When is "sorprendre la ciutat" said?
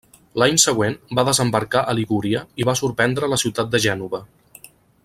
2.83-3.73